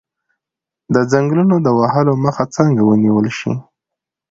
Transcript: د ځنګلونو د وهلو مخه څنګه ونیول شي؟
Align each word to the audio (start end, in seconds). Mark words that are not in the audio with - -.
د 0.93 0.95
ځنګلونو 1.11 1.55
د 1.65 1.67
وهلو 1.79 2.13
مخه 2.25 2.43
څنګه 2.55 2.81
ونیول 2.85 3.27
شي؟ 3.37 3.51